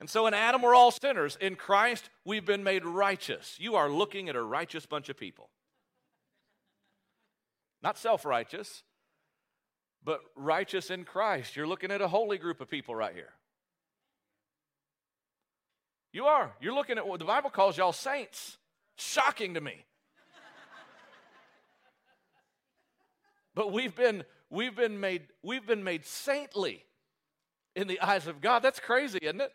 [0.00, 1.36] And so in Adam, we're all sinners.
[1.40, 3.56] In Christ, we've been made righteous.
[3.58, 5.48] You are looking at a righteous bunch of people.
[7.82, 8.82] Not self righteous,
[10.04, 11.56] but righteous in Christ.
[11.56, 13.32] You're looking at a holy group of people right here.
[16.12, 16.52] You are.
[16.60, 18.56] You're looking at what the Bible calls y'all saints.
[18.96, 19.84] Shocking to me.
[23.54, 26.84] but we've been we've been made we've been made saintly
[27.76, 28.60] in the eyes of God.
[28.60, 29.52] That's crazy, isn't it?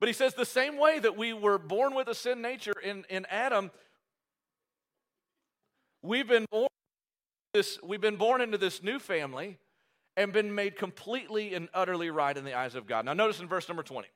[0.00, 3.04] But he says the same way that we were born with a sin nature in,
[3.08, 3.70] in Adam,
[6.02, 6.68] we've been born
[7.58, 9.58] this, we've been born into this new family
[10.16, 13.04] and been made completely and utterly right in the eyes of God.
[13.04, 14.06] Now, notice in verse number 20.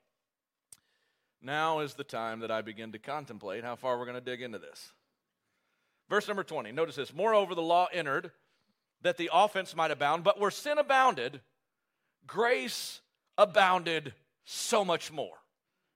[1.42, 4.42] Now is the time that I begin to contemplate how far we're going to dig
[4.42, 4.92] into this.
[6.09, 6.70] Verse number 20.
[6.70, 7.12] Notice this.
[7.12, 8.31] Moreover, the law entered
[9.02, 11.40] that the offense might abound, but where sin abounded,
[12.24, 13.00] grace
[13.37, 15.35] abounded so much more.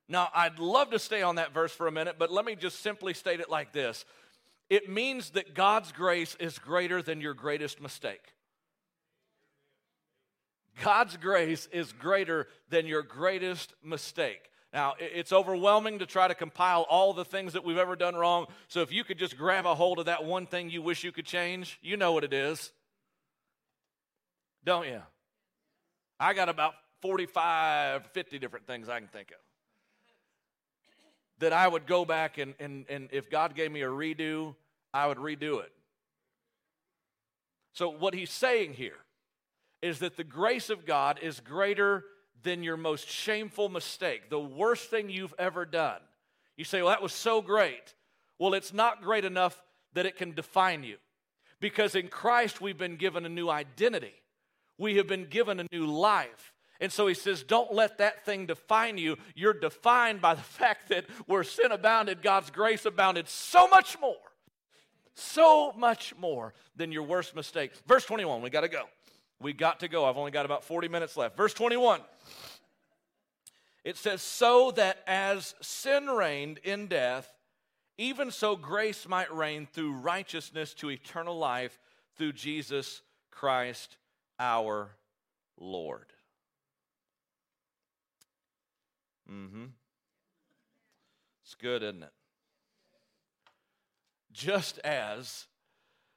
[0.09, 2.81] Now, I'd love to stay on that verse for a minute, but let me just
[2.81, 4.05] simply state it like this
[4.69, 8.35] it means that God's grace is greater than your greatest mistake.
[10.83, 14.41] God's grace is greater than your greatest mistake.
[14.73, 18.47] Now, it's overwhelming to try to compile all the things that we've ever done wrong.
[18.69, 21.13] So, if you could just grab a hold of that one thing you wish you
[21.13, 22.73] could change, you know what it is.
[24.65, 25.01] Don't you?
[26.21, 29.46] I got about 45, 50 different things I can think of
[31.39, 34.55] that I would go back and, and, and if God gave me a redo,
[34.93, 35.73] I would redo it.
[37.73, 38.97] So, what he's saying here
[39.83, 42.05] is that the grace of God is greater
[42.43, 46.01] than your most shameful mistake, the worst thing you've ever done.
[46.57, 47.95] You say, Well, that was so great.
[48.39, 50.97] Well, it's not great enough that it can define you.
[51.61, 54.15] Because in Christ, we've been given a new identity,
[54.79, 56.53] we have been given a new life.
[56.81, 59.17] And so he says, Don't let that thing define you.
[59.35, 64.17] You're defined by the fact that where sin abounded, God's grace abounded so much more.
[65.15, 67.73] So much more than your worst mistake.
[67.87, 68.83] Verse 21, we got to go.
[69.41, 70.05] We got to go.
[70.05, 71.37] I've only got about 40 minutes left.
[71.37, 72.01] Verse 21.
[73.85, 77.33] It says, So that as sin reigned in death,
[77.99, 81.79] even so grace might reign through righteousness to eternal life
[82.17, 83.97] through Jesus Christ
[84.39, 84.91] our
[85.59, 86.07] Lord.
[89.31, 89.65] Mm-hmm.
[91.43, 92.13] It's good, isn't it?
[94.33, 95.47] Just as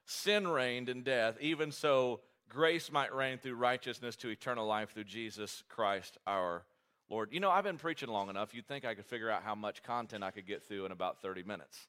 [0.05, 5.03] sin reigned in death, even so grace might reign through righteousness to eternal life through
[5.05, 6.63] Jesus Christ our
[7.09, 7.29] Lord.
[7.31, 8.53] You know, I've been preaching long enough.
[8.53, 11.21] You'd think I could figure out how much content I could get through in about
[11.21, 11.87] 30 minutes.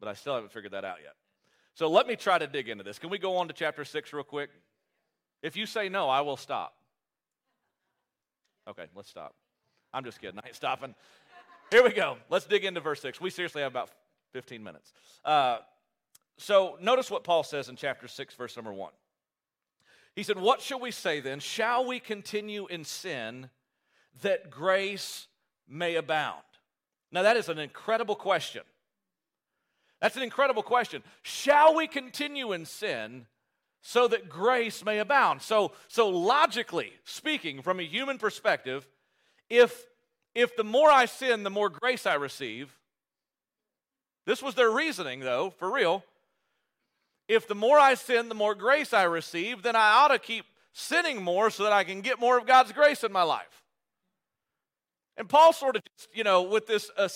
[0.00, 1.14] But I still haven't figured that out yet.
[1.74, 2.98] So let me try to dig into this.
[2.98, 4.50] Can we go on to chapter 6 real quick?
[5.42, 6.74] If you say no, I will stop.
[8.68, 9.34] Okay, let's stop.
[9.92, 10.38] I'm just kidding.
[10.44, 10.94] I ain't stopping.
[11.70, 12.16] Here we go.
[12.30, 13.20] Let's dig into verse 6.
[13.20, 13.90] We seriously have about
[14.32, 14.92] 15 minutes.
[15.24, 15.58] Uh,
[16.38, 18.92] so notice what Paul says in chapter 6, verse number 1.
[20.14, 21.40] He said, What shall we say then?
[21.40, 23.50] Shall we continue in sin
[24.22, 25.28] that grace
[25.68, 26.42] may abound?
[27.10, 28.62] Now, that is an incredible question.
[30.00, 31.02] That's an incredible question.
[31.22, 33.26] Shall we continue in sin
[33.80, 35.42] so that grace may abound?
[35.42, 38.86] So, so logically speaking, from a human perspective,
[39.48, 39.86] if
[40.34, 42.76] if the more I sin, the more grace I receive.
[44.24, 46.04] This was their reasoning, though, for real.
[47.28, 50.44] If the more I sin, the more grace I receive, then I ought to keep
[50.72, 53.62] sinning more so that I can get more of God's grace in my life.
[55.16, 57.08] And Paul sort of, just, you know, with this uh,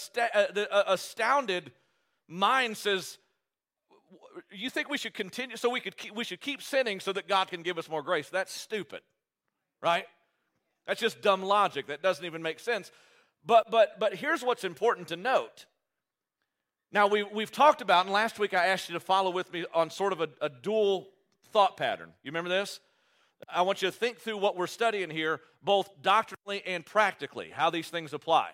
[0.88, 1.70] astounded
[2.26, 3.18] mind says,
[4.50, 5.56] "You think we should continue?
[5.56, 8.02] So we could keep, we should keep sinning so that God can give us more
[8.02, 8.28] grace?
[8.28, 9.02] That's stupid,
[9.80, 10.06] right?
[10.86, 11.86] That's just dumb logic.
[11.86, 12.90] That doesn't even make sense.
[13.44, 15.66] But but but here's what's important to note.
[16.92, 19.64] Now we we've talked about, and last week I asked you to follow with me
[19.74, 21.08] on sort of a, a dual
[21.52, 22.10] thought pattern.
[22.22, 22.80] You remember this?
[23.48, 27.70] I want you to think through what we're studying here, both doctrinally and practically, how
[27.70, 28.50] these things apply.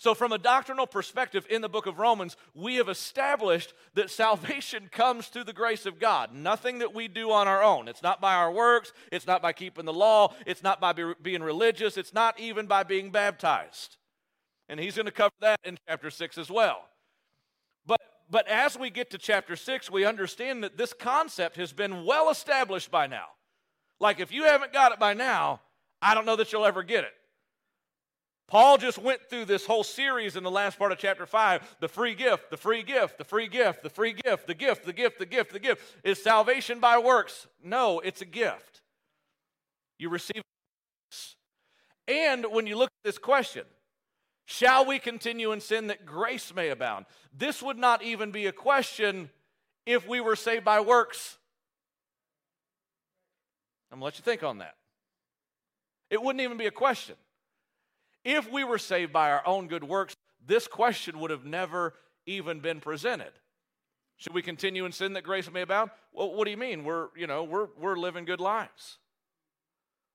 [0.00, 4.88] So, from a doctrinal perspective in the book of Romans, we have established that salvation
[4.90, 6.32] comes through the grace of God.
[6.32, 7.86] Nothing that we do on our own.
[7.86, 11.12] It's not by our works, it's not by keeping the law, it's not by be,
[11.20, 13.98] being religious, it's not even by being baptized.
[14.70, 16.80] And he's going to cover that in chapter 6 as well.
[17.84, 22.06] But, but as we get to chapter 6, we understand that this concept has been
[22.06, 23.26] well established by now.
[23.98, 25.60] Like, if you haven't got it by now,
[26.00, 27.12] I don't know that you'll ever get it.
[28.50, 31.86] Paul just went through this whole series in the last part of chapter 5 the
[31.86, 35.18] free gift, the free gift, the free gift, the free gift, the gift, the gift,
[35.20, 35.82] the gift, the gift.
[36.02, 37.46] Is salvation by works?
[37.62, 38.82] No, it's a gift.
[40.00, 40.42] You receive
[42.08, 43.64] And when you look at this question,
[44.46, 47.06] shall we continue in sin that grace may abound?
[47.32, 49.30] This would not even be a question
[49.86, 51.38] if we were saved by works.
[53.92, 54.74] I'm going to let you think on that.
[56.10, 57.14] It wouldn't even be a question.
[58.24, 60.14] If we were saved by our own good works,
[60.44, 61.94] this question would have never
[62.26, 63.32] even been presented.
[64.16, 65.90] Should we continue in sin that grace may abound?
[66.12, 66.84] Well, what do you mean?
[66.84, 68.98] We're, you know, we're, we're living good lives.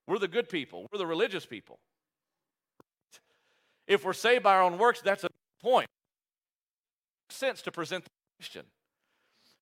[0.08, 0.86] We're the good people.
[0.91, 1.80] We're the religious people.
[3.88, 5.30] If we're saved by our own works, that's a
[5.62, 5.88] point.
[7.30, 8.66] Sense to present the question.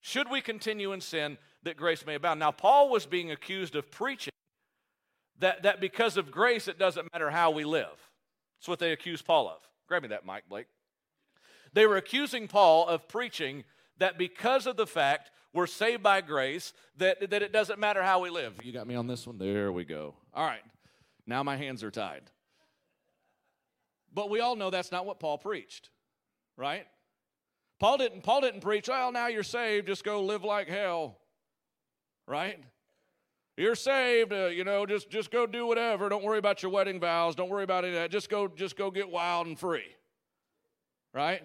[0.02, 2.42] Should we continue in sin that grace may abound?
[2.42, 4.34] Now, Paul was being accused of preaching
[5.40, 8.12] that, that because of grace, it doesn't matter how we live.
[8.64, 9.58] That's what they accused Paul of.
[9.90, 10.68] Grab me that mic, Blake.
[11.74, 13.66] They were accusing Paul of preaching
[13.98, 18.22] that because of the fact we're saved by grace, that, that it doesn't matter how
[18.22, 18.54] we live.
[18.64, 19.38] You got me on this one?
[19.38, 20.16] There we go.
[20.34, 20.62] All right.
[21.28, 22.24] Now my hands are tied.
[24.14, 25.90] But we all know that's not what Paul preached,
[26.56, 26.88] right?
[27.82, 31.18] Paul didn't, Paul didn't preach, well, now you're saved, just go live like hell,
[32.26, 32.64] right?
[33.56, 36.10] You're saved, uh, you know, just, just go do whatever.
[36.10, 37.36] Don't worry about your wedding vows.
[37.36, 38.10] Don't worry about any of that.
[38.10, 39.86] Just go, just go get wild and free,
[41.14, 41.44] right?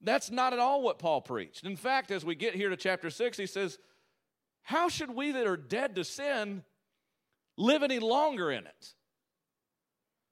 [0.00, 1.64] That's not at all what Paul preached.
[1.64, 3.78] In fact, as we get here to chapter 6, he says,
[4.62, 6.62] How should we that are dead to sin
[7.58, 8.94] live any longer in it?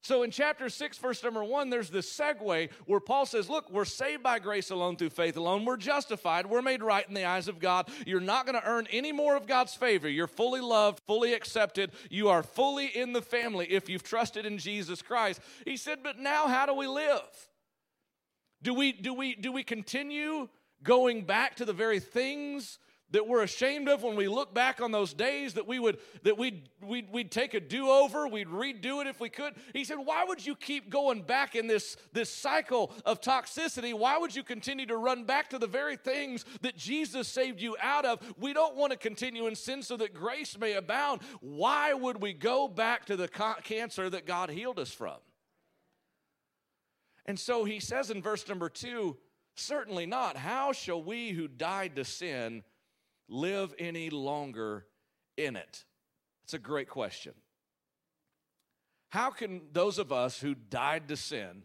[0.07, 3.85] So in chapter 6, verse number 1, there's this segue where Paul says, Look, we're
[3.85, 5.65] saved by grace alone through faith alone.
[5.65, 6.47] We're justified.
[6.47, 7.91] We're made right in the eyes of God.
[8.07, 10.09] You're not going to earn any more of God's favor.
[10.09, 11.91] You're fully loved, fully accepted.
[12.09, 15.41] You are fully in the family if you've trusted in Jesus Christ.
[15.65, 17.49] He said, But now how do we live?
[18.63, 20.49] Do we, do we, do we continue
[20.85, 22.79] going back to the very things
[23.11, 26.37] that we're ashamed of when we look back on those days that we would that
[26.37, 29.55] we'd, we'd, we'd take a do-over we'd redo it if we could.
[29.73, 33.95] He said why would you keep going back in this this cycle of toxicity?
[33.95, 37.77] Why would you continue to run back to the very things that jesus saved you
[37.81, 38.21] out of?
[38.39, 41.21] We don't want to continue in sin so that grace may abound.
[41.41, 43.29] Why would we go back to the
[43.63, 45.17] cancer that god healed us from?
[47.25, 49.17] And so he says in verse number two
[49.59, 50.37] certainly not.
[50.37, 52.63] How shall we who died to sin
[53.29, 54.87] live any longer
[55.37, 55.85] in it?
[56.45, 57.33] It's a great question.
[59.09, 61.63] How can those of us who died to sin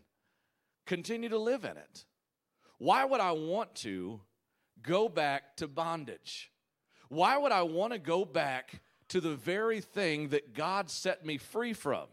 [0.85, 2.05] continue to live in it?
[2.77, 4.21] Why would I want to
[4.81, 6.51] go back to bondage?
[7.09, 11.37] Why would I want to go back to the very thing that God set me
[11.37, 12.07] free from?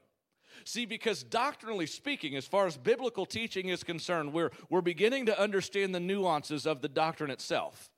[0.64, 5.40] See, because doctrinally speaking, as far as biblical teaching is concerned, we're, we're beginning to
[5.40, 7.90] understand the nuances of the doctrine itself,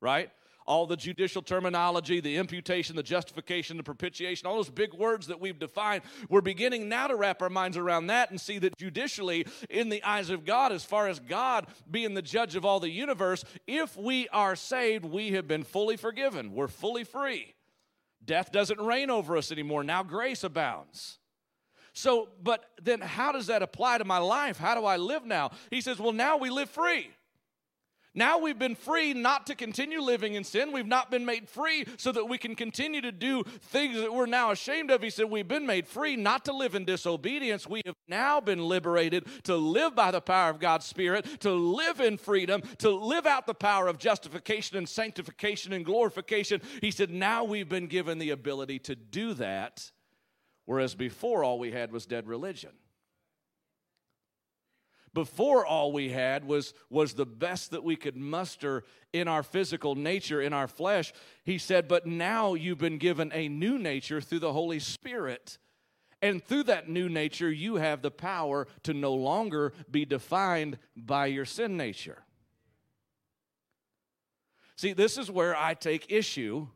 [0.00, 0.30] right?
[0.66, 5.40] All the judicial terminology, the imputation, the justification, the propitiation, all those big words that
[5.40, 6.02] we've defined.
[6.28, 10.02] We're beginning now to wrap our minds around that and see that judicially, in the
[10.02, 13.96] eyes of God, as far as God being the judge of all the universe, if
[13.96, 16.54] we are saved, we have been fully forgiven.
[16.54, 17.54] We're fully free.
[18.24, 19.84] Death doesn't reign over us anymore.
[19.84, 21.18] Now grace abounds.
[21.92, 24.58] So, but then how does that apply to my life?
[24.58, 25.50] How do I live now?
[25.70, 27.10] He says, well, now we live free.
[28.14, 30.70] Now we've been free not to continue living in sin.
[30.70, 34.26] We've not been made free so that we can continue to do things that we're
[34.26, 35.02] now ashamed of.
[35.02, 37.68] He said, We've been made free not to live in disobedience.
[37.68, 42.00] We have now been liberated to live by the power of God's Spirit, to live
[42.00, 46.60] in freedom, to live out the power of justification and sanctification and glorification.
[46.80, 49.90] He said, Now we've been given the ability to do that,
[50.66, 52.70] whereas before all we had was dead religion.
[55.14, 59.94] Before all we had was, was the best that we could muster in our physical
[59.94, 61.12] nature, in our flesh.
[61.44, 65.58] He said, But now you've been given a new nature through the Holy Spirit.
[66.20, 71.26] And through that new nature, you have the power to no longer be defined by
[71.26, 72.24] your sin nature.
[74.76, 76.66] See, this is where I take issue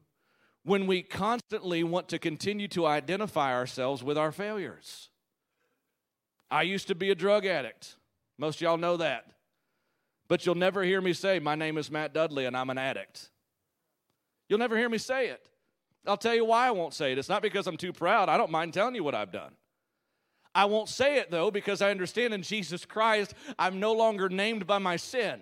[0.62, 5.08] when we constantly want to continue to identify ourselves with our failures.
[6.50, 7.96] I used to be a drug addict.
[8.38, 9.26] Most y'all know that.
[10.28, 13.30] But you'll never hear me say, My name is Matt Dudley and I'm an addict.
[14.48, 15.48] You'll never hear me say it.
[16.06, 17.18] I'll tell you why I won't say it.
[17.18, 18.28] It's not because I'm too proud.
[18.28, 19.52] I don't mind telling you what I've done.
[20.54, 24.66] I won't say it though because I understand in Jesus Christ I'm no longer named
[24.66, 25.40] by my sin.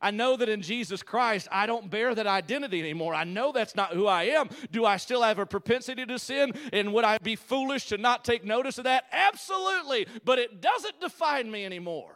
[0.00, 3.14] I know that in Jesus Christ, I don't bear that identity anymore.
[3.14, 4.48] I know that's not who I am.
[4.70, 6.52] Do I still have a propensity to sin?
[6.72, 9.04] And would I be foolish to not take notice of that?
[9.12, 10.06] Absolutely.
[10.24, 12.12] But it doesn't define me anymore.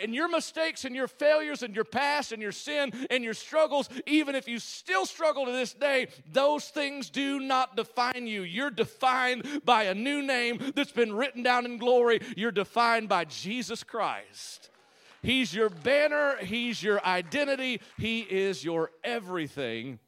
[0.00, 3.88] And your mistakes and your failures and your past and your sin and your struggles,
[4.06, 8.42] even if you still struggle to this day, those things do not define you.
[8.42, 12.20] You're defined by a new name that's been written down in glory.
[12.36, 14.70] You're defined by Jesus Christ.
[15.22, 19.98] He's your banner, He's your identity, He is your everything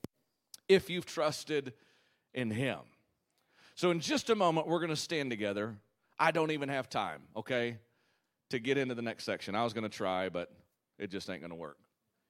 [0.68, 1.72] if you've trusted
[2.34, 2.78] in Him.
[3.74, 5.74] So, in just a moment, we're going to stand together.
[6.18, 7.78] I don't even have time, okay,
[8.50, 9.54] to get into the next section.
[9.54, 10.52] I was going to try, but
[10.98, 11.78] it just ain't going to work.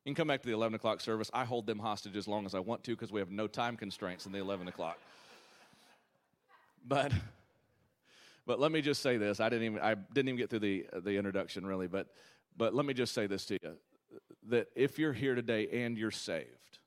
[0.04, 1.30] You can come back to the 11 o'clock service.
[1.32, 3.76] I hold them hostage as long as I want to because we have no time
[3.76, 4.98] constraints in the 11 o'clock.
[6.84, 7.12] But,
[8.44, 9.38] but let me just say this.
[9.38, 12.08] I didn't even I didn't even get through the the introduction really, but
[12.56, 13.76] but let me just say this to you
[14.48, 16.78] that if you're here today and you're saved,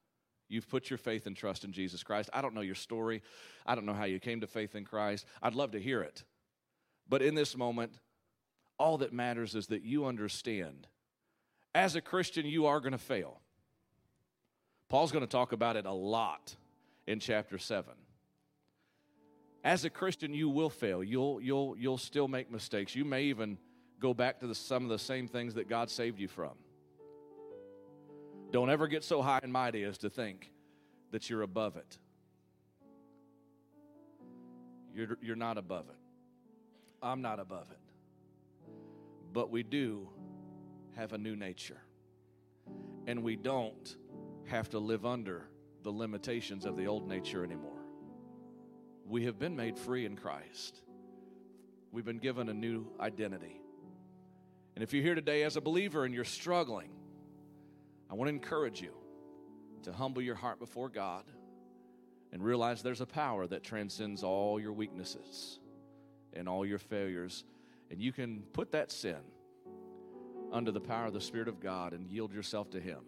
[0.48, 2.30] you've put your faith and trust in Jesus Christ.
[2.34, 3.22] I don't know your story,
[3.66, 5.26] I don't know how you came to faith in Christ.
[5.42, 6.24] I'd love to hear it.
[7.08, 7.94] But in this moment,
[8.78, 10.88] all that matters is that you understand
[11.74, 13.42] as a Christian, you are going to fail.
[14.88, 16.56] Paul's going to talk about it a lot
[17.08, 17.94] in chapter 7
[19.64, 23.58] as a christian you will fail you'll you'll you'll still make mistakes you may even
[24.00, 26.54] go back to the, some of the same things that God saved you from.
[28.52, 30.52] Don't ever get so high and mighty as to think
[31.12, 31.98] that you're above it.
[34.94, 35.98] You're, you're not above it.
[37.02, 37.80] I'm not above it.
[39.34, 40.08] But we do
[40.96, 41.82] have a new nature.
[43.08, 43.96] And we don't
[44.46, 45.50] have to live under
[45.84, 47.72] the limitations of the old nature anymore.
[49.06, 50.82] We have been made free in Christ.
[51.92, 53.62] We've been given a new identity.
[54.76, 56.90] And if you're here today as a believer and you're struggling,
[58.10, 58.94] I want to encourage you
[59.84, 61.24] to humble your heart before God
[62.34, 65.60] and realize there's a power that transcends all your weaknesses
[66.34, 67.46] and all your failures.
[67.90, 69.18] And you can put that sin
[70.52, 73.00] under the power of the Spirit of God and yield yourself to Him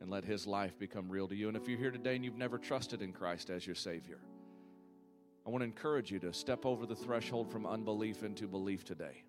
[0.00, 1.46] and let His life become real to you.
[1.46, 4.18] And if you're here today and you've never trusted in Christ as your Savior,
[5.46, 9.22] I want to encourage you to step over the threshold from unbelief into belief today.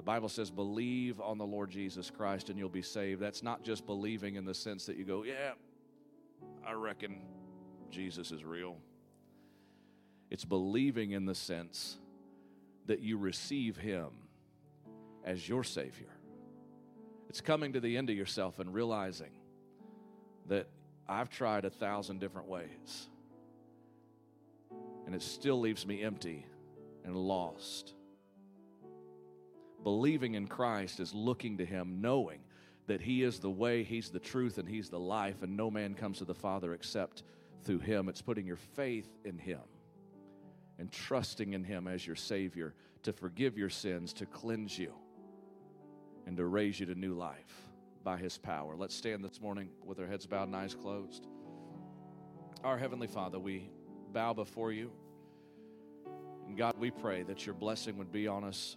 [0.00, 3.20] The Bible says, believe on the Lord Jesus Christ and you'll be saved.
[3.20, 5.52] That's not just believing in the sense that you go, yeah,
[6.66, 7.20] I reckon
[7.90, 8.78] Jesus is real.
[10.30, 11.98] It's believing in the sense
[12.86, 14.06] that you receive Him
[15.22, 16.16] as your Savior.
[17.28, 19.32] It's coming to the end of yourself and realizing
[20.46, 20.66] that
[21.06, 23.10] I've tried a thousand different ways
[25.04, 26.46] and it still leaves me empty
[27.04, 27.92] and lost.
[29.82, 32.40] Believing in Christ is looking to Him, knowing
[32.86, 35.94] that He is the way, He's the truth, and He's the life, and no man
[35.94, 37.22] comes to the Father except
[37.64, 38.08] through Him.
[38.08, 39.60] It's putting your faith in Him
[40.78, 44.92] and trusting in Him as your Savior to forgive your sins, to cleanse you,
[46.26, 47.68] and to raise you to new life
[48.04, 48.76] by His power.
[48.76, 51.26] Let's stand this morning with our heads bowed and eyes closed.
[52.64, 53.70] Our Heavenly Father, we
[54.12, 54.90] bow before you.
[56.56, 58.76] God, we pray that your blessing would be on us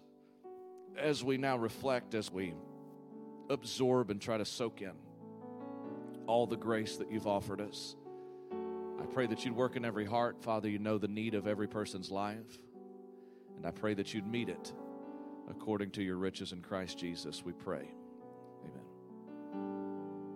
[0.98, 2.54] as we now reflect, as we
[3.50, 4.94] absorb and try to soak in
[6.28, 7.96] all the grace that you've offered us,
[9.02, 10.42] I pray that you'd work in every heart.
[10.42, 12.60] Father, you know the need of every person's life.
[13.58, 14.74] And I pray that you'd meet it
[15.50, 17.90] according to your riches in Christ Jesus, we pray.